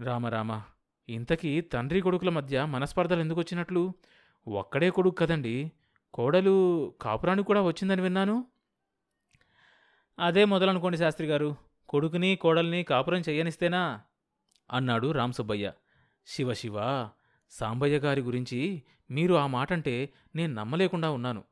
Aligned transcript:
రామరామ 0.00 0.62
ఇంతకీ 1.08 1.60
తండ్రి 1.60 2.00
కొడుకుల 2.00 2.28
మధ్య 2.28 2.64
మనస్పర్ధలు 2.64 3.20
ఎందుకు 3.20 3.40
వచ్చినట్లు 3.40 3.92
ఒక్కడే 4.48 4.90
కొడుకు 4.90 5.14
కదండి. 5.14 5.72
కోడలు 6.14 6.94
కాపురానికి 7.00 7.46
కూడా 7.46 7.62
వచ్చిందని 7.62 8.02
విన్నాను. 8.02 8.44
అదే 10.18 10.44
మొదలనుకోండి 10.44 10.98
శాస్త్రి 10.98 11.26
గారు. 11.26 11.56
కొడుకుని 11.88 12.36
కోడల్ని 12.36 12.82
కాపురం 12.82 13.20
చెయ్యనిస్తేనా 13.20 14.00
అన్నాడు 14.72 15.12
రామసుబ్బయ్య. 15.12 15.72
శివ 16.26 16.52
శివ 16.52 17.08
సాంబయ్య 17.50 17.98
గారి 17.98 18.20
గురించి 18.20 18.82
మీరు 19.10 19.34
ఆ 19.34 19.46
మాట 19.46 19.72
అంటే 19.72 20.12
నేను 20.36 20.54
నమ్మలేకుండా 20.54 21.10
ఉన్నాను. 21.10 21.44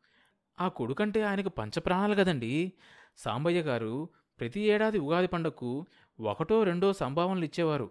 ఆ 0.61 0.69
కొడుకంటే 0.69 1.23
ఆయనకు 1.23 1.49
పంచప్రాణాలు 1.49 2.15
కదండి. 2.15 2.73
సాంబయ్య 3.19 3.61
గారు 3.61 4.09
ప్రతి 4.41 4.61
ఏడాది 4.61 4.99
ఉగాది 4.99 5.27
పండగకు 5.27 5.87
ఒకటో 6.21 6.63
రెండో 6.63 6.93
సంభావనలు 6.93 7.45
ఇచ్చేవారు. 7.45 7.91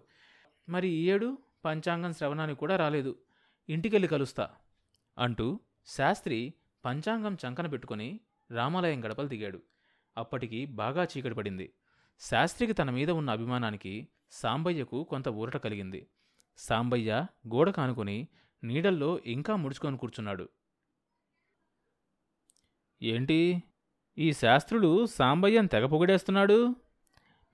మరి 0.68 0.88
ఈ 0.88 1.10
ఏడు 1.10 1.38
పంచాంగం 1.64 2.12
శ్రవణానికి 2.12 2.60
కూడా 2.60 2.76
రాలేదు. 2.76 3.18
ఇంటికెళ్ళి 3.68 4.08
కలుస్తా 4.08 4.50
అంటూ 5.18 5.60
శాస్త్రి 5.86 6.54
పంచాంగం 6.84 7.36
చంకన 7.46 7.66
పెట్టుకుని 7.66 8.20
రామాలయం 8.50 9.04
గడపలు 9.04 9.28
దిగాడు. 9.28 9.62
అప్పటికి 10.16 10.66
బాగా 10.66 11.04
చీకటి 11.04 11.34
పడింది. 11.34 11.72
శాస్త్రికి 12.20 12.72
తన 12.72 12.90
మీద 12.90 13.10
ఉన్న 13.10 13.30
అభిమానానికి 13.30 14.08
సాంబయ్యకు 14.30 15.04
కొంత 15.04 15.28
ఊరట 15.28 15.56
కలిగింది. 15.56 16.06
సాంబయ్య 16.56 17.26
గోడ 17.48 17.70
కానుకొని 17.70 18.28
నీడల్లో 18.64 19.18
ఇంకా 19.18 19.56
ముడుచుకొని 19.56 19.98
కూర్చున్నాడు. 19.98 20.48
ఏంటి? 23.02 23.62
ఈ 24.18 24.32
శాస్త్రుడు 24.32 25.06
సాంబయ్యం 25.06 25.66
తెగ 25.66 25.86
పొగిడేస్తున్నాడు? 25.86 26.74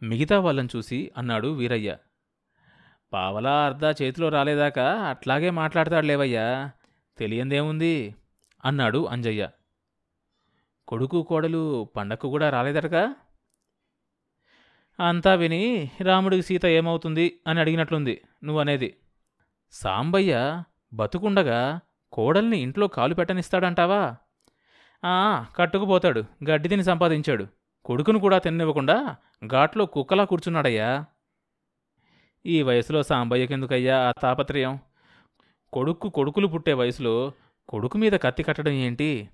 మిగతా 0.03 0.41
వాళ్ళని 0.41 0.69
చూసి 0.77 1.13
అన్నాడు 1.17 1.49
వీరయ్య. 1.49 1.97
పావలా 3.15 3.67
అర్ధ 3.67 4.03
చేతిలో 4.03 4.29
రాలేదాకా 4.29 4.93
అట్లాగే 4.93 5.51
మాట్లాడతాడు 5.51 6.07
లేవయ్యా 6.07 6.71
తెలియందేముంది? 7.19 8.15
అన్నాడు 8.65 9.07
అంజయ్య. 9.07 9.49
కొడుకు 10.89 11.23
కోడలు 11.23 11.89
పండక్కు 11.97 12.29
కూడా 12.29 12.51
రాలేదటగా? 12.51 13.15
అంతా 15.01 15.35
విని 15.35 15.91
రాముడికి 16.03 16.43
సీత 16.43 16.67
ఏమవుతుంది 16.67 17.41
అని 17.47 17.61
అడిగినట్లుంది 17.61 18.21
నువ్వనేది. 18.45 18.97
సాంబయ్య 19.73 20.63
బతుకుండగా 20.95 21.81
కోడల్ని 22.13 22.59
ఇంట్లో 22.59 22.87
కాలు 22.87 23.15
పెట్టనిస్తాడంటావా? 23.15 24.17
ఆ 25.05 25.47
కట్టుకుపోతాడు 25.57 26.25
గడ్డి 26.51 26.69
తిని 26.69 26.85
సంపాదించాడు. 26.85 27.47
కొడుకును 27.85 28.19
కూడా 28.19 28.39
తిన్నివ్వకుండా 28.39 29.17
ఘాట్లో 29.47 29.87
కుక్కలా 29.87 30.25
కూర్చున్నాడయ్యా. 30.25 31.05
ఈ 32.47 32.63
వయసులో 32.63 33.03
సాంబయ్యకెందుకయ్యా 33.03 34.09
ఆ 34.09 34.13
తాపత్రయం? 34.23 34.79
కొడుక్కు 35.73 36.09
కొడుకులు 36.09 36.47
పుట్టే 36.47 36.73
వయసులో 36.73 37.33
కొడుకు 37.69 37.99
మీద 37.99 38.13
కత్తి 38.13 38.43
కట్టడం 38.43 38.73
ఏంటి? 38.73 39.29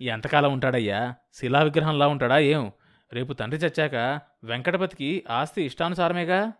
ఎంతకాలం 0.00 0.52
ఉంటాడయ్యా? 0.52 1.14
శిలా 1.34 1.62
విగ్రహంలా 1.62 2.08
ఉంటాడా 2.08 2.38
ఏం? 2.38 2.72
రేపు 3.12 3.32
తండ్రి 3.32 3.60
చచ్చాక 3.60 4.20
వెంకటపతికి 4.44 5.24
ఆస్తి 5.30 5.62
ఇష్టానుసారమేగా? 5.62 6.52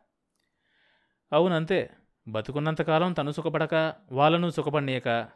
అవునంతే. 1.33 1.91
బతుకున్నంతకాలం 2.29 3.13
తను 3.13 3.31
సుఖపడక 3.31 3.95
వాళ్ళను 4.13 4.51
సుఖపడియక 4.51 5.29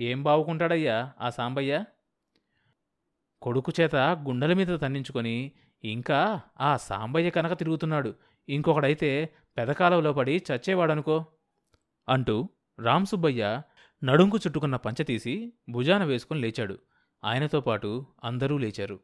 ఏం 0.00 0.22
బావుకుంటాడయ్యా 0.22 1.12
ఆ 1.20 1.30
సాంబయ్య? 1.30 1.84
కొడుకు 3.42 3.72
చేత 3.80 3.96
గుండెల 3.96 4.52
మీద 4.52 4.80
తన్నించుకొని 4.80 5.52
ఇంకా 5.84 6.40
ఆ 6.60 6.76
సాంబయ్య 6.76 7.30
కనుక 7.30 7.58
తిరుగుతున్నాడు. 7.58 8.14
ఇంకొకడైతే 8.48 9.34
పెదకాలంలో 9.58 10.12
పడి 10.12 10.42
చచ్చేవాడనుకో 10.52 11.24
అంటూ 12.08 12.48
రాంసుబ్బయ్య 12.78 13.62
నడుంకు 14.04 14.36
చుట్టుకున్న 14.36 14.76
పంచ 14.76 15.02
తీసి 15.02 15.52
భుజాన 15.68 16.04
వేసుకుని 16.04 16.40
లేచాడు. 16.40 16.78
ఆయనతో 17.24 17.60
పాటు 17.60 18.06
అందరూ 18.24 18.58
లేచారు. 18.58 19.00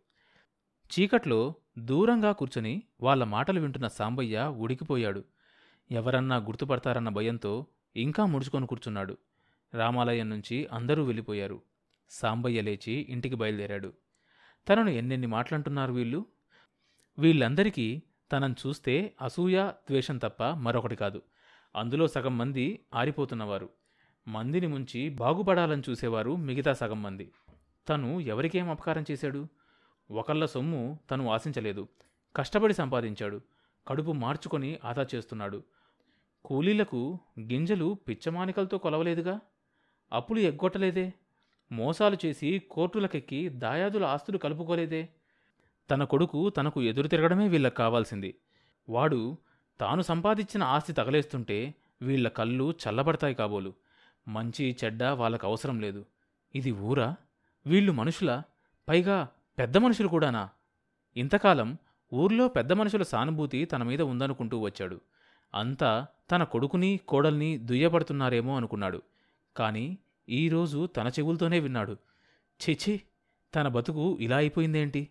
చీకట్లో 0.91 1.55
దూరంగా 1.79 2.33
కూర్చుని 2.33 2.83
వాళ్ళ 3.01 3.25
మాటలు 3.25 3.61
వింటున్న 3.61 3.89
సాంబయ్య 3.89 4.53
ఉడికిపోయాడు. 4.57 5.25
ఎవరన్నా 5.91 6.37
గుర్తుపడతారన్న 6.37 7.09
భయంతో 7.09 7.67
ఇంకా 7.97 8.27
ముడుచుకొని 8.27 8.67
కూర్చున్నాడు. 8.67 9.19
రామాలయం 9.75 10.31
నుంచి 10.31 10.69
అందరూ 10.73 11.05
వెళ్ళిపోయారు. 11.05 11.63
సాంబయ్య 12.11 12.61
లేచి 12.61 12.93
ఇంటికి 12.93 13.35
బయలుదేరాడు. 13.35 13.93
తనను 14.69 14.91
ఎన్నెన్ని 14.91 15.27
మాటలంటున్నారు 15.27 15.93
వీళ్ళు? 15.93 16.27
వీళ్ళందరికీ 17.19 18.03
తనను 18.35 18.55
చూస్తే 18.67 19.15
అసూయ 19.23 19.69
ద్వేషం 19.69 20.19
తప్ప 20.19 20.45
మరొకటి 20.45 20.97
కాదు. 20.97 21.23
అందులో 21.77 22.09
సగం 22.09 22.39
మంది 22.39 22.81
ఆరిపోతున్నవారు. 22.95 23.69
మందిని 24.29 24.67
ముంచి 24.67 25.09
బాగుపడాలని 25.09 25.83
చూసేవారు 25.91 26.37
మిగతా 26.37 26.73
సగం 26.73 27.03
మంది. 27.03 27.33
తను 27.89 28.21
ఎవరికేం 28.21 28.71
అపకారం 28.71 29.05
చేశాడు? 29.11 29.47
ఒకళ్ళ 30.11 30.45
సొమ్ము 30.45 30.99
తను 31.11 31.31
ఆశించలేదు. 31.31 31.89
కష్టపడి 32.37 32.75
సంపాదించాడు. 32.75 33.41
కడుపు 33.89 34.13
మార్చుకొని 34.13 34.79
ఆదా 34.85 35.07
చేస్తున్నాడు. 35.15 35.63
కూలీలకు 36.45 37.19
గింజలు 37.41 37.99
పిచ్చమానికలతో 38.09 38.79
కొలవలేదుగా? 38.79 39.41
అప్పులు 40.13 40.39
ఎగ్గొట్టలేదే? 40.41 41.13
మోసాలు 41.73 42.17
చేసి 42.27 42.63
కోర్టులకెక్కి 42.71 43.49
దాయాదుల 43.49 44.05
ఆస్తులు 44.05 44.39
కలుపుకోలేదే? 44.39 45.09
తన 45.91 46.05
కొడుకు 46.05 46.51
తనకు 46.51 46.83
ఎదురు 46.83 47.09
తిరగడమే 47.09 47.49
వీళ్ళకి 47.49 47.77
కావాల్సింది. 47.77 48.35
వాడు 48.89 49.37
తాను 49.81 50.03
సంపాదించిన 50.03 50.63
ఆస్తి 50.63 50.93
తగలేస్తుంటే 50.93 51.75
వీళ్ళ 52.03 52.29
కళ్ళు 52.29 52.75
చల్లబడతాయి 52.89 53.35
కాబోలు. 53.35 53.75
మంచి 54.29 54.77
చెడ్డ 54.85 55.03
వాళ్ళకు 55.03 55.47
అవసరం 55.47 55.81
లేదు. 55.81 56.07
ఇది 56.55 56.73
ఊరా? 56.73 57.17
వీళ్ళు 57.67 57.93
మనుషుల? 57.93 58.43
పైగా 58.89 59.29
పెద్ద 59.59 59.77
మనుషులు 59.77 60.09
కూడానా? 60.09 60.49
ఇంతకాలం 61.17 61.79
ఊర్లో 62.15 62.49
పెద్ద 62.49 62.73
మనుషుల 62.73 63.03
సానుభూతి 63.03 63.65
తన 63.65 63.83
మీద 63.83 64.03
ఉందనుకుంటూ 64.03 64.59
వచ్చాడు. 64.59 65.01
అంతా 65.55 66.07
తన 66.31 66.45
కొడుకుని 66.45 67.01
కోడల్ని 67.09 67.59
దుయ్యబడుతున్నారేమో 67.59 68.57
అనుకున్నాడు. 68.57 69.03
కాని 69.57 69.99
ఈరోజు 70.29 70.87
తన 70.87 71.09
చెవులతోనే 71.09 71.61
విన్నాడు. 71.61 71.93
ఛీఛీ 72.65 73.01
తన 73.55 73.69
బతుకు 73.69 74.19
ఇలా 74.21 74.37
అయిపోయిందేంటి? 74.37 75.09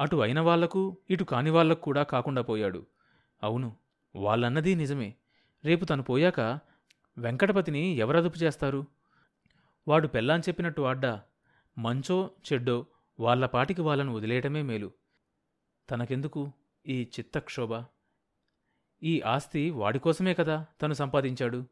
అటు 0.00 0.16
అయిన 0.16 0.40
వాళ్ళకు 0.40 0.96
ఇటు 1.10 1.24
కాని 1.24 1.50
వాళ్ళకు 1.50 1.80
కూడా 1.80 2.02
కాకుండా 2.02 2.42
పోయాడు. 2.42 2.86
అవును 3.42 3.76
వాళ్ళన్నది 4.16 4.74
నిజమే. 4.74 5.14
రేపు 5.64 5.84
తను 5.84 6.02
పోయాక 6.02 6.40
వెంకటపతిని 7.18 7.78
ఎవరదుపు 7.78 8.38
చేస్తారు? 8.38 8.86
వాడు 9.88 10.08
పెళ్ళాం 10.08 10.40
చెప్పినట్టు 10.40 10.82
ఆడ్డా 10.82 11.22
మంచో 11.78 12.30
చెడ్డో 12.52 12.86
వాళ్ళ 13.20 13.46
పాటికి 13.46 13.80
వాళ్ళను 13.80 14.14
వదిలేయటమే 14.14 14.62
మేలు. 14.62 14.90
తనకెందుకు 15.90 16.52
ఈ 16.86 17.02
చిత్తక్షోభ? 17.02 17.84
ఈ 19.02 19.20
ఆస్తి 19.20 19.70
వాడికోసమే 19.70 20.34
కదా 20.34 20.66
తను 20.82 20.94
సంపాదించాడు. 20.94 21.66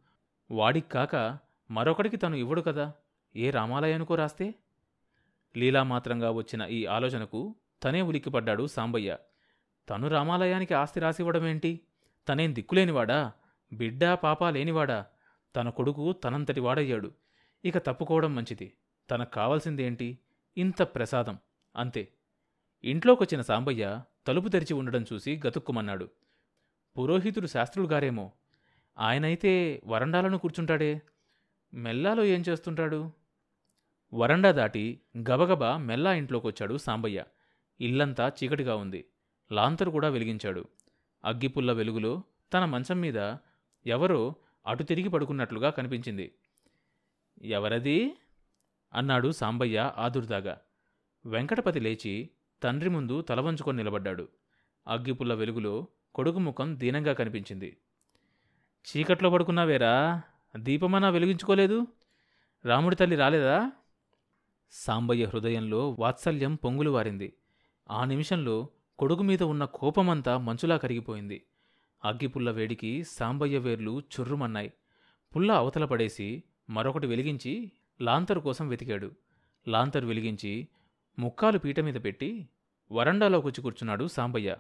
వాడికి 0.51 0.89
కాక 0.89 1.39
మరొకడికి 1.71 2.17
తను 2.17 2.37
ఇవ్వడు 2.37 2.61
కదా? 2.61 2.93
ఏ 3.37 3.51
రామాలయానికో 3.51 4.15
రాస్తే? 4.15 4.55
లీలామాత్రంగా 5.57 6.31
వచ్చిన 6.31 6.63
ఈ 6.63 6.87
ఆలోచనకు 6.87 7.55
తనే 7.83 8.03
ఉలిక్కిపడ్డాడు 8.03 8.67
సాంబయ్య. 8.67 9.19
తను 9.89 10.09
రామాలయానికి 10.09 10.75
ఆస్తి 10.75 11.01
రాసివ్వడమేంటి? 11.01 11.81
తనేం 12.29 12.55
దిక్కులేనివాడా? 12.55 13.33
బిడ్డా 13.73 14.15
పాప 14.15 14.45
లేనివాడా? 14.45 15.07
తన 15.57 15.69
కొడుకు 15.69 16.13
తనంతటి 16.13 16.61
వాడయ్యాడు. 16.61 17.13
ఇక 17.65 17.79
తప్పుకోవడం 17.79 18.35
మంచిది. 18.35 18.73
తనకు 19.11 19.31
కావాల్సిందేంటి? 19.31 20.19
ఇంత 20.57 20.83
ప్రసాదం. 20.83 21.39
అంతే. 21.77 22.09
ఇంట్లోకొచ్చిన 22.85 23.41
సాంబయ్య 23.41 24.03
తలుపు 24.27 24.49
తెరిచి 24.49 24.75
ఉండడం 24.75 25.05
చూసి 25.13 25.41
గతుక్కుమన్నాడు. 25.47 26.09
పురోహితుడు 26.99 27.47
శాస్త్రులు 27.47 27.89
గారేమో 27.89 28.33
ఆయనైతే 28.99 29.83
వరండాలను 29.87 30.39
కూర్చుంటాడే. 30.39 31.03
మెల్లాలో 31.75 32.25
ఏం 32.25 32.45
చేస్తుంటాడు? 32.49 33.11
వరండా 34.15 34.53
దాటి 34.53 35.01
గబగబా 35.19 35.77
మెల్లా 35.77 36.15
ఇంట్లోకొచ్చాడు 36.15 36.77
సాంబయ్య. 36.77 37.25
ఇల్లంతా 37.81 38.33
చీకటిగా 38.45 38.77
ఉంది. 38.77 39.05
లాంతరు 39.53 39.91
కూడా 39.91 40.09
వెలిగించాడు. 40.09 40.65
అగ్గిపుల్ల 41.25 41.73
వెలుగులో 41.73 42.23
తన 42.53 42.65
మంచం 42.65 43.01
మీద 43.01 43.35
ఎవరో 43.87 44.35
అటు 44.67 44.83
తిరిగి 44.83 45.09
పడుకున్నట్లుగా 45.09 45.71
కనిపించింది. 45.71 46.33
ఎవరది? 47.43 48.17
అన్నాడు 48.95 49.31
సాంబయ్య 49.31 49.93
ఆదుర్దాగా. 49.97 50.61
వెంకటపతి 51.27 51.81
లేచి 51.81 52.31
తండ్రి 52.63 52.91
ముందు 52.91 53.21
తలవంచుకొని 53.21 53.79
నిలబడ్డాడు. 53.79 54.29
అగ్గిపుల్ల 54.87 55.35
వెలుగులో 55.35 55.87
కొడుకు 56.15 56.39
ముఖం 56.39 56.81
దీనంగా 56.81 57.13
కనిపించింది. 57.13 57.77
చీకట్లో 58.87 59.31
పడుకున్నావేరా? 59.31 60.23
దీపమన్నా 60.57 61.09
వెలిగించుకోలేదు? 61.09 61.87
రాముడి 62.65 62.97
తల్లి 62.97 63.17
రాలేదా? 63.17 63.73
సాంబయ్య 64.71 65.25
హృదయంలో 65.25 65.97
వాత్సల్యం 65.99 66.55
పొంగులు 66.55 66.91
వారింది. 66.91 67.33
ఆ 67.91 68.05
నిమిషంలో 68.05 68.69
కొడుకు 68.99 69.23
మీద 69.23 69.43
ఉన్న 69.43 69.65
కోపమంతా 69.65 70.39
మంచులా 70.39 70.77
కరిగిపోయింది. 70.77 71.43
అగ్గిపుల్ల 72.05 72.51
వేడికి 72.51 73.05
సాంబయ్య 73.05 73.59
వేర్లు 73.59 74.01
చుర్రుమన్నాయి. 74.01 74.73
పుల్ల 75.37 75.53
అవతల 75.53 75.85
పడేసి 75.85 76.43
మరొకటి 76.71 77.07
వెలిగించి 77.07 77.73
లాంతరు 78.01 78.41
కోసం 78.41 78.69
వెతికాడు. 78.69 79.11
లాంతరు 79.69 80.07
వెలిగించి 80.07 80.69
ముక్కాలు 81.19 81.59
పీట 81.59 81.81
మీద 81.81 81.95
పెట్టి 81.95 82.49
వరండాలో 82.93 83.41
కూర్చి 83.41 83.63
కూర్చున్నాడు 83.63 84.07
సాంబయ్య. 84.07 84.57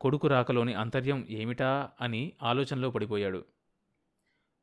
కొడుకు 0.00 0.28
రాకలోని 0.28 0.74
అంతర్యం 0.74 1.26
ఏమిటా 1.30 1.90
అని 2.00 2.32
ఆలోచనలో 2.42 2.90
పడిపోయాడు. 2.90 3.44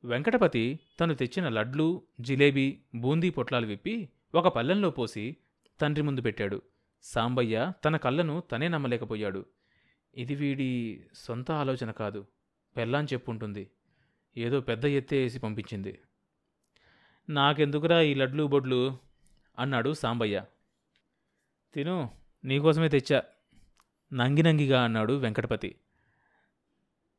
వెంకటపతి 0.04 0.80
తను 1.00 1.14
తెచ్చిన 1.16 1.50
లడ్లు 1.50 2.02
జిలేబీ 2.22 2.80
బూందీ 2.96 3.30
పొట్లాలు 3.30 3.68
విప్పి 3.68 4.10
ఒక 4.36 4.48
పల్లెంలో 4.48 4.90
పోసి 4.90 5.38
తండ్రి 5.82 6.04
ముందు 6.04 6.22
పెట్టాడు. 6.22 6.62
సాంబయ్య 7.02 7.72
తన 7.86 7.98
కళ్ళను 7.98 8.40
తనే 8.40 8.68
నమ్మలేకపోయాడు. 8.68 9.46
ఇది 10.16 10.36
వీడి 10.36 11.04
సొంత 11.14 11.52
ఆలోచన 11.52 11.92
కాదు. 11.92 12.26
పెళ్ళాన్ 12.78 13.08
చెప్పుంటుంది. 13.14 13.72
ఏదో 14.38 14.62
పెద్ద 14.62 14.86
ఎత్తే 14.86 15.18
వేసి 15.18 15.40
పంపించింది. 15.40 16.00
నాకెందుకురా 17.30 18.02
ఈ 18.02 18.14
లడ్లు 18.14 18.44
బొడ్లు? 18.44 18.98
అన్నాడు 19.60 19.94
సాంబయ్య. 19.94 20.44
తిను 21.74 22.12
నీకోసమే 22.46 22.90
తెచ్చా. 22.90 23.24
నంగి 24.14 24.44
నంగిగా 24.44 24.84
అన్నాడు 24.84 25.14
వెంకటపతి. 25.14 25.76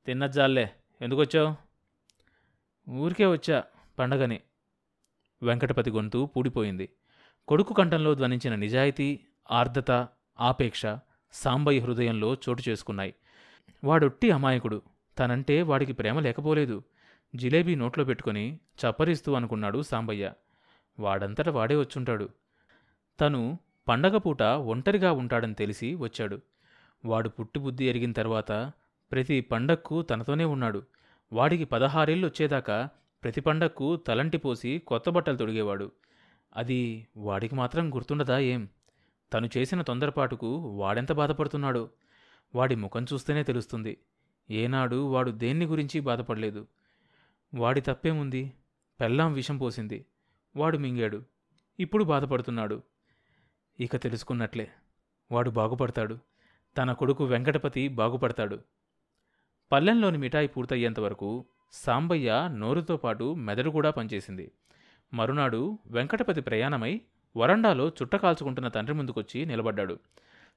తిన్నజ్జాలే 0.07 0.71
ఎందుకొచ్చావు? 1.01 1.57
ఊరికే 2.91 3.27
వచ్చా 3.27 3.65
పండగని. 3.99 4.41
వెంకటపతి 5.43 5.91
గొంతు 5.91 6.31
పూడిపోయింది. 6.37 6.89
కొడుకు 7.49 7.75
కంఠంలో 7.75 8.15
ధ్వనించిన 8.15 8.55
నిజాయితీ 8.55 9.21
ఆర్ద్రత 9.51 10.09
ఆపేక్ష 10.41 10.83
సాంబయ్య 11.33 11.81
హృదయంలో 11.81 12.35
చోటు 12.35 12.63
చేసుకున్నాయి. 12.69 13.15
వాడొట్టి 13.85 14.31
అమాయకుడు. 14.31 14.83
తనంటే 15.19 15.63
వాడికి 15.63 15.93
ప్రేమ 15.93 16.21
లేకపోలేదు. 16.21 16.83
జిలేబీ 17.37 17.75
నోట్లో 17.75 18.05
పెట్టుకుని 18.05 18.55
చప్పరిస్తూ 18.55 19.35
అనుకున్నాడు 19.35 19.83
సాంబయ్య. 19.83 20.33
వాడంతట 20.99 21.49
వాడే 21.49 21.77
వచ్చుంటాడు. 21.77 22.29
తను 23.21 23.59
పండగ 23.89 24.19
పూట 24.19 24.43
ఒంటరిగా 24.43 25.13
ఉంటాడని 25.13 25.55
తెలిసి 25.55 25.95
వచ్చాడు. 25.95 26.41
వాడు 27.05 27.29
పుట్టి 27.29 27.61
బుద్ధి 27.61 27.89
ఎరిగిన 27.89 28.13
తర్వాత 28.13 28.73
ప్రతి 29.13 29.41
పండక్కు 29.41 30.03
తనతోనే 30.03 30.45
ఉన్నాడు. 30.45 30.83
వాడికి 31.33 31.65
పదహారేళ్ళు 31.65 32.27
వచ్చేదాకా 32.27 32.89
ప్రతి 33.23 33.41
పండక్కు 33.41 33.97
తలంటి 33.97 34.39
పోసి 34.39 34.79
కొత్త 34.79 35.11
బట్టలు 35.11 35.37
తొడిగేవాడు. 35.37 35.93
అది 36.57 37.07
వాడికి 37.17 37.55
మాత్రం 37.55 37.95
గుర్తుండదా 37.95 38.39
ఏం? 38.39 38.69
తను 39.33 39.49
చేసిన 39.57 39.83
తొందరపాటుకు 39.83 40.57
వాడెంత 40.57 41.13
బాధపడుతున్నాడో. 41.13 41.91
వాడి 42.55 42.75
ముఖం 42.75 43.05
చూస్తేనే 43.13 43.43
తెలుస్తుంది. 43.43 43.99
ఏనాడు 44.51 44.97
వాడు 44.97 45.31
దేన్ని 45.31 45.65
గురించి 45.65 46.01
బాధపడలేదు. 46.01 46.67
వాడి 47.55 47.81
తప్పేముంది? 47.81 48.53
పెళ్ళాం 49.01 49.33
విషం 49.33 49.59
పోసింది. 49.59 50.07
వాడు 50.57 50.79
మింగాడు. 50.79 51.25
ఇప్పుడు 51.81 52.05
బాధపడుతున్నాడు. 52.05 52.83
ఇక 53.81 53.97
తెలుసుకున్నట్లే. 53.97 54.71
వాడు 55.33 55.51
బాగుపడతాడు. 55.51 56.19
తన 56.79 56.93
కొడుకు 56.93 57.25
వెంకటపతి 57.25 57.89
బాగుపడతాడు. 57.89 58.59
పల్లెంలోని 59.73 60.19
మిఠాయి 60.19 60.49
పూర్తయ్యేంతవరకు 60.49 61.45
సాంబయ్య 61.73 62.49
నోరుతో 62.53 62.97
పాటు 62.97 63.35
మెదడు 63.35 63.71
కూడా 63.71 63.91
పనిచేసింది. 63.91 64.53
మరునాడు 65.15 65.79
వెంకటపతి 65.87 66.41
ప్రయాణమై 66.41 67.01
వరండాలో 67.37 67.89
చుట్ట 67.89 68.17
కాల్చుకుంటున్న 68.17 68.69
తండ్రి 68.69 68.95
ముందుకొచ్చి 68.95 69.47
నిలబడ్డాడు. 69.47 69.99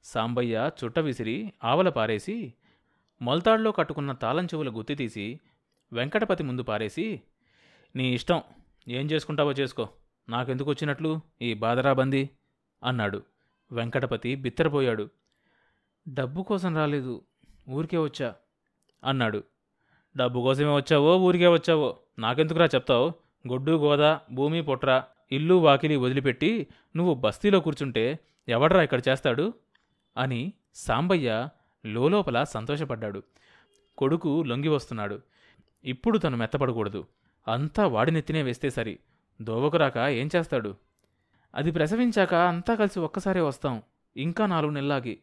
సాంబయ్య 0.04 0.72
చుట్ట 0.84 1.00
విసిరి 1.00 1.54
ఆవల 1.64 1.90
పారేసి 1.90 2.54
మొల్తాడులో 3.22 3.72
కట్టుకున్న 3.72 4.12
తాళం 4.12 4.46
చెవుల 4.46 4.70
గుత్తి 4.70 4.96
తీసి 4.96 5.40
వెంకటపతి 5.94 6.44
ముందు 6.44 6.64
పారేసి 6.64 7.22
నీ 7.96 8.14
ఇష్టం 8.14 8.42
ఏం 8.88 9.06
చేసుకుంటావో 9.06 9.52
చేసుకో 9.52 9.90
నాకెందుకు 10.30 10.70
వచ్చినట్లు 10.70 11.22
ఈ 11.42 11.54
బాదరాబందీ 11.54 12.30
అన్నాడు. 12.84 13.24
వెంకటపతి 13.72 14.36
బిత్తరపోయాడు. 14.36 15.10
డబ్బు 16.10 16.42
కోసం 16.42 16.76
రాలేదు 16.76 17.22
ఊరికే 17.70 17.98
వచ్చా 17.98 18.36
అన్నాడు. 19.04 19.44
డబ్బు 20.18 20.42
కోసమే 20.42 20.76
వచ్చావో 20.76 21.18
ఊరికే 21.18 21.48
వచ్చావో 21.48 21.98
నాకెందుకురా 22.20 22.66
చెప్తావు 22.66 23.14
గొడ్డు 23.48 23.72
గోదా 23.72 24.22
భూమి 24.32 24.62
పొట్రా 24.62 25.04
ఇల్లు 25.32 25.54
వాకిలి 25.54 25.96
వదిలిపెట్టి 25.96 26.68
నువ్వు 26.96 27.14
బస్తీలో 27.14 27.60
కూర్చుంటే 27.60 28.20
ఎవడ్రా 28.50 28.84
ఇక్కడ 28.84 29.02
చేస్తాడు? 29.10 29.54
అని 30.18 30.54
సాంబయ్య 30.76 31.50
లోలోపల 31.86 32.44
సంతోషపడ్డాడు. 32.44 33.24
కొడుకు 33.98 34.44
లొంగి 34.44 34.68
వస్తున్నాడు. 34.68 35.22
ఇప్పుడు 35.86 36.18
తను 36.18 36.38
మెత్తపడకూడదు. 36.38 37.06
అంతా 37.48 37.88
వాడినెత్తినే 37.88 38.44
వేస్తే 38.44 38.70
సరి. 38.70 39.00
దోవకురాక 39.42 39.98
ఏం 39.98 40.30
చేస్తాడు? 40.36 40.76
అది 41.56 41.72
ప్రసవించాక 41.72 42.34
అంతా 42.34 42.76
కలిసి 42.76 43.00
ఒక్కసారే 43.00 43.42
వస్తాం. 43.42 43.82
ఇంకా 44.18 44.46
నాలుగు 44.46 44.72
నెలలాగి. 44.72 45.20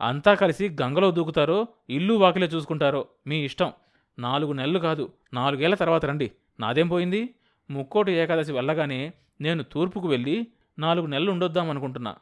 అంతా 0.00 0.34
కలిసి 0.34 0.76
గంగలో 0.82 1.10
దూకుతారో 1.10 1.68
ఇల్లు 1.90 2.14
వాకిలే 2.14 2.46
చూసుకుంటారో 2.46 3.08
మీ 3.26 3.44
ఇష్టం. 3.44 3.72
నాలుగు 4.18 4.52
నెలలు 4.52 4.78
కాదు 4.78 5.12
నాలుగేళ్ళ 5.34 5.74
తర్వాత 5.74 6.04
రండి. 6.04 6.32
నాదేం 6.60 6.88
పోయింది? 6.88 7.34
ముక్కోటి 7.70 8.12
ఏకాదశి 8.12 8.52
వెళ్ళగానే 8.52 9.12
నేను 9.40 9.62
తూర్పుకు 9.62 10.08
వెళ్ళి 10.08 10.46
నాలుగు 10.78 11.06
నెలలు 11.06 11.30
ఉండొద్దాం 11.30 11.70
అనుకుంటున్నా 11.70 12.16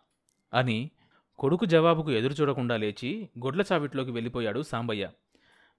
అని 0.54 0.90
కొడుకు 1.38 1.64
జవాబుకు 1.64 2.10
ఎదురు 2.10 2.32
చూడకుండా 2.32 2.76
లేచి 2.76 3.28
గొడ్ల 3.38 3.62
చావిట్లోకి 3.72 4.10
వెళ్ళిపోయాడు 4.10 4.62
సాంబయ్య. 4.62 5.10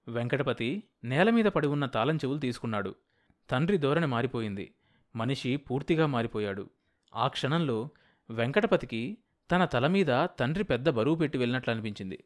వెంకటపతి 0.08 0.82
నేల 1.04 1.30
మీద 1.30 1.44
పడి 1.44 1.66
ఉన్న 1.66 1.86
తాళం 1.86 2.16
చెవులు 2.16 2.38
తీసుకున్నాడు. 2.38 2.94
తండ్రి 3.50 3.78
ధోరణి 3.78 4.06
మారిపోయింది. 4.06 4.74
మనిషి 5.16 5.56
పూర్తిగా 5.56 6.06
మారిపోయాడు. 6.06 6.70
ఆ 7.14 7.26
క్షణంలో 7.28 7.88
వెంకటపతికి 8.30 9.18
తన 9.50 9.64
తల 9.64 9.86
మీద 9.86 10.26
తండ్రి 10.38 10.64
పెద్ద 10.64 10.88
బరువు 10.88 11.14
పెట్టి 11.14 11.38
వెళ్ళినట్లు 11.38 11.72
అనిపించింది. 11.72 12.24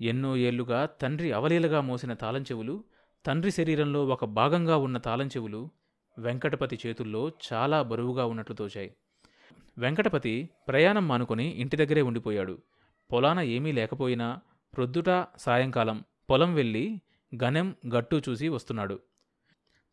ఎన్నో 0.00 0.36
ఏళ్ళుగా 0.36 0.86
తండ్రి 0.86 1.32
అవలీలగా 1.32 1.80
మోసిన 1.80 2.12
తాళం 2.12 2.42
చెవులు 2.42 2.84
తండ్రి 3.26 3.50
శరీరంలో 3.50 4.06
ఒక 4.06 4.24
భాగంగా 4.24 4.76
ఉన్న 4.76 4.98
తాళం 4.98 5.26
చెవులు 5.26 5.70
వెంకటపతి 6.18 6.78
చేతుల్లో 6.86 7.32
చాలా 7.52 7.82
బరువుగా 7.82 8.26
ఉన్నట్లు 8.26 8.54
తోచాయి. 8.54 8.94
వెంకటపతి 9.78 10.50
ప్రయాణం 10.68 11.08
మానుకొని 11.08 11.48
ఇంటి 11.48 11.76
దగ్గరే 11.76 12.02
ఉండిపోయాడు. 12.02 12.58
పొలాన 13.12 13.40
ఏమీ 13.40 13.72
లేకపోయినా 13.72 14.40
ప్రొద్దుట 14.74 15.26
సాయంకాలం 15.38 16.04
పొలం 16.30 16.54
వెళ్ళి 16.54 17.00
గనెం 17.42 17.76
గట్టు 17.96 18.22
చూసి 18.28 18.48
వస్తున్నాడు. 18.48 18.98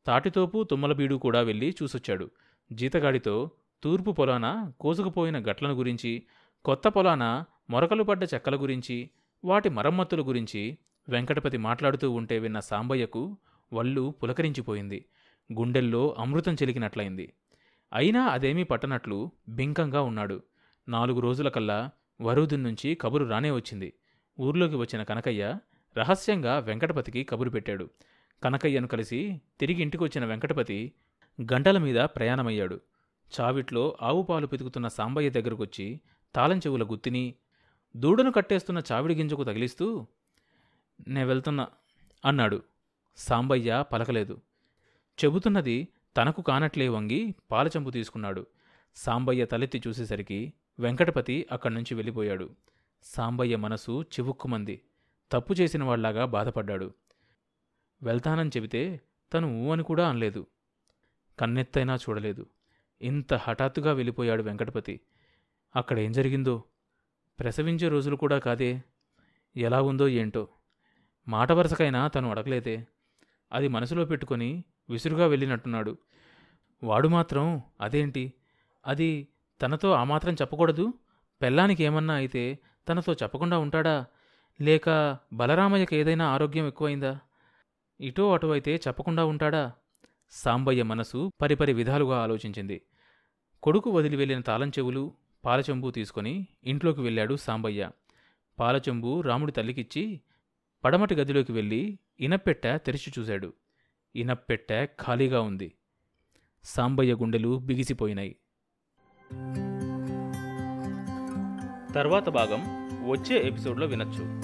తాటితోపు 0.06 0.64
తుమ్మలబీడు 0.64 1.16
కూడా 1.16 1.42
వెళ్ళి 1.42 1.76
చూసొచ్చాడు. 1.84 2.32
జీతగాడితో 2.72 3.52
తూర్పు 3.84 4.12
పొలాన 4.12 4.72
కోసుకుపోయిన 4.80 5.52
గట్లను 5.52 5.74
గురించి 5.74 6.24
కొత్త 6.66 6.88
పొలాన 6.88 7.44
మొరకలు 7.70 8.04
పడ్డ 8.04 8.24
చెక్కల 8.24 8.56
గురించి 8.56 9.10
వాటి 9.46 9.70
మరమ్మతుల 9.70 10.22
గురించి 10.22 10.78
వెంకటపతి 11.10 11.58
మాట్లాడుతూ 11.58 12.12
ఉంటే 12.12 12.40
విన్న 12.40 12.60
సాంబయ్యకు 12.60 13.38
వళ్ళు 13.74 14.14
పులకరించిపోయింది. 14.24 15.06
గుండెల్లో 15.60 16.16
అమృతం 16.18 16.54
చెలికినట్లయింది. 16.54 17.34
అయినా 17.94 18.26
అదేమీ 18.26 18.64
పట్టనట్లు 18.64 19.32
బింకంగా 19.50 20.02
ఉన్నాడు. 20.02 20.44
నాలుగు 20.90 21.20
రోజులకల్లా 21.20 21.90
వరుదు 22.22 22.56
నుంచి 22.56 22.96
కబురు 22.96 23.26
రానే 23.26 23.52
వచ్చింది. 23.52 23.94
ఊర్లోకి 24.40 24.76
వచ్చిన 24.76 25.04
కనకయ్య 25.04 25.58
రహస్యంగా 25.98 26.60
వెంకటపతికి 26.60 27.24
కబురు 27.24 27.50
పెట్టాడు. 27.50 27.90
కనకయ్యను 28.44 28.88
కలిసి 28.88 29.42
తిరిగి 29.60 29.82
ఇంటికి 29.82 30.04
వచ్చిన 30.04 30.26
వెంకటపతి 30.26 30.94
గంటల 31.42 31.78
మీద 31.78 31.96
ప్రయాణమయ్యాడు. 31.96 32.80
చావిట్లో 33.40 33.98
ఆవు 34.02 34.22
పాలు 34.22 34.48
పితుకుతున్న 34.48 34.88
సాంబయ్య 34.88 35.30
దగ్గరకొచ్చి 35.30 36.02
తాళం 36.36 36.58
చెవుల 36.58 36.84
గుత్తిని 36.84 37.36
దూడను 37.98 38.32
కట్టేస్తున్న 38.32 38.82
చావిడి 38.92 39.16
గింజకు 39.16 39.44
తగిలిస్తూ 39.44 40.08
నే 41.08 41.24
వెళ్తున్నా 41.24 41.68
అన్నాడు. 42.26 42.62
సాంబయ్య 43.18 43.84
పలకలేదు. 43.94 44.42
చెబుతున్నది 45.26 45.88
తనకు 46.18 46.42
కానట్లే 46.42 46.88
వంగి 46.88 47.36
పాలచంపు 47.52 47.90
తీసుకున్నాడు. 47.90 48.46
సాంబయ్య 48.96 49.46
తలెత్తి 49.46 49.82
చూసేసరికి 49.88 50.54
వెంకటపతి 50.80 51.48
అక్కడి 51.52 51.74
నుంచి 51.74 51.96
వెళ్ళిపోయాడు. 51.96 52.50
సాంబయ్య 53.04 53.56
మనసు 53.56 54.02
చివుక్కుమంది. 54.02 54.82
తప్పు 55.32 55.54
చేసిన 55.54 55.84
వాళ్ళాగా 55.84 56.26
బాధపడ్డాడు. 56.26 56.94
వెళ్తానని 58.04 58.50
చెబితే 58.50 59.02
తను 59.34 59.68
ఊ 59.68 59.72
అని 59.72 59.84
కూడా 59.84 60.10
అనలేదు. 60.10 60.48
కన్నెత్తైనా 61.40 61.96
చూడలేదు. 61.96 62.46
ఇంత 63.02 63.34
హఠాత్తుగా 63.34 63.94
వెళ్ళిపోయాడు 63.94 64.44
వెంకటపతి. 64.44 65.02
అక్కడ 65.76 66.00
ఏం 66.00 66.12
జరిగిందో? 66.12 66.64
ప్రసవించే 67.40 67.88
రోజులు 67.88 68.16
కూడా 68.16 68.40
కాదే? 68.40 68.84
ఎలా 69.58 69.82
ఉందో 69.82 70.08
ఏంటో? 70.08 70.48
మాట 71.28 71.52
వరుసకైనా 71.52 72.08
తను 72.08 72.30
అడగలేదే? 72.30 72.88
అది 73.52 73.68
మనసులో 73.68 74.06
పెట్టుకొని 74.06 74.64
విసురుగా 74.92 75.28
వెళ్ళినట్టున్నాడు. 75.28 75.98
వాడు 76.84 77.08
మాత్రం 77.08 77.62
అదేంటి? 77.82 78.34
అది 78.88 79.28
తనతో 79.62 79.92
ఆ 79.92 80.04
మాత్రం 80.04 80.34
చెప్పకూడదు? 80.34 80.94
పెళ్ళానికి 81.42 81.84
ఏమన్నా 81.84 82.14
అయితే 82.14 82.60
తనతో 82.90 83.14
చెప్పకుండా 83.14 83.58
ఉంటాడా? 83.58 84.06
లేక 84.62 85.18
బలరామయ్యకి 85.34 85.96
ఏదైనా 85.96 86.26
ఆరోగ్యం 86.30 86.68
ఎక్కువైందా? 86.68 87.20
ఇటో 88.02 88.34
అటు 88.34 88.48
అయితే 88.48 88.76
చెప్పకుండా 88.88 89.26
ఉంటాడా? 89.26 89.72
సాంబయ్య 90.32 90.84
మనసు 90.84 91.32
పరిపరి 91.42 91.74
విధాలుగా 91.74 92.24
ఆలోచించింది. 92.24 92.82
కొడుకు 93.64 93.90
వదిలి 93.90 94.16
వెళ్ళిన 94.16 94.42
తాళం 94.42 94.70
చెవులు 94.70 95.14
పాలచెంబు 95.46 95.92
తీసుకొని 95.92 96.48
ఇంట్లోకి 96.64 97.02
వెళ్ళాడు 97.02 97.36
సాంబయ్య. 97.36 97.90
పాలచెంబు 98.60 99.22
రాముడి 99.22 99.52
తల్లికిచ్చి 99.52 100.22
పడమటి 100.84 101.16
గదిలోకి 101.16 101.52
వెళ్ళి 101.52 102.00
ఇనప్పెట్ట 102.20 102.68
తెరిచి 102.68 103.14
చూశాడు. 103.20 103.54
ఇనప్పెట్ట 104.16 104.74
ఖాళీగా 104.86 105.42
ఉంది. 105.42 105.74
సాంబయ్య 106.64 107.14
గుండెలు 107.14 107.60
బిగిసిపోయినాయి. 107.60 108.36
తర్వాత 111.94 112.30
భాగం 112.30 112.62
వచ్చే 113.10 113.48
ఎపిసోడ్లో 113.48 113.88
వినొచ్చు. 113.88 114.42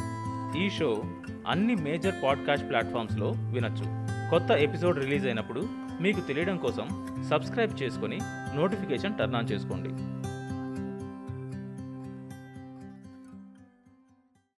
ఈ 0.63 0.69
షో 0.69 1.03
అన్ని 1.47 1.75
మేజర్ 1.75 2.15
పాడ్కాస్ట్ 2.23 2.69
ప్లాట్ఫామ్స్లో 2.69 3.29
వినొచ్చు. 3.29 3.83
కొత్త 4.29 4.51
ఎపిసోడ్ 4.51 4.99
రిలీజ్ 4.99 5.25
అయినప్పుడు 5.25 5.69
మీకు 6.01 6.19
తెలియడం 6.19 6.57
కోసం 6.57 7.07
సబ్స్క్రైబ్ 7.29 7.83
చేసుకొని 7.83 8.19
నోటిఫికేషన్ 8.55 9.17
టర్న్ 9.17 9.35
ఆన్ 9.35 9.49
చేసుకోండి. 9.51 10.16